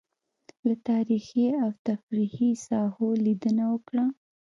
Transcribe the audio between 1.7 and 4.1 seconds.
تفريحي ساحو لېدنه وکړه.